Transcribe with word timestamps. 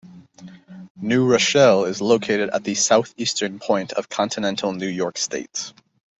New 0.99 1.27
Rochelle 1.27 1.85
is 1.85 2.01
located 2.01 2.49
at 2.53 2.63
the 2.63 2.73
southeastern 2.73 3.59
point 3.59 3.93
of 3.93 4.09
continental 4.09 4.73
New 4.73 4.87
York 4.87 5.15
State. 5.19 5.73